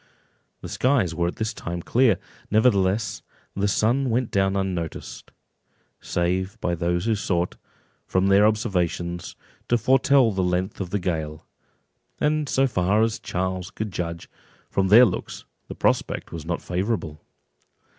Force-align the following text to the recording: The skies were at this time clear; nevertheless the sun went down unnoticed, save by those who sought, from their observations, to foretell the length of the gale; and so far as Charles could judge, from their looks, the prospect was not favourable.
The 0.61 0.67
skies 0.67 1.13
were 1.13 1.27
at 1.27 1.35
this 1.35 1.53
time 1.53 1.83
clear; 1.83 2.17
nevertheless 2.49 3.21
the 3.55 3.67
sun 3.67 4.09
went 4.09 4.31
down 4.31 4.55
unnoticed, 4.55 5.29
save 5.99 6.59
by 6.59 6.73
those 6.73 7.05
who 7.05 7.13
sought, 7.13 7.55
from 8.07 8.25
their 8.25 8.47
observations, 8.47 9.35
to 9.69 9.77
foretell 9.77 10.31
the 10.31 10.41
length 10.41 10.81
of 10.81 10.89
the 10.89 10.97
gale; 10.97 11.45
and 12.19 12.49
so 12.49 12.65
far 12.65 13.03
as 13.03 13.19
Charles 13.19 13.69
could 13.69 13.91
judge, 13.91 14.27
from 14.71 14.87
their 14.87 15.05
looks, 15.05 15.45
the 15.67 15.75
prospect 15.75 16.31
was 16.31 16.47
not 16.47 16.63
favourable. 16.63 17.21